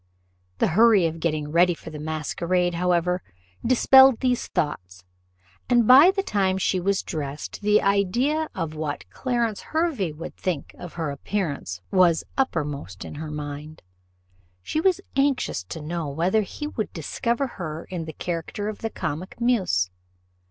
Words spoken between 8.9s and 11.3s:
Clarence Hervey would think of her